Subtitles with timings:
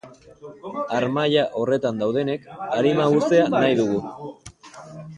[0.99, 2.49] Harmaila horretan daudenek
[2.81, 4.05] arima uztea nahi dugu.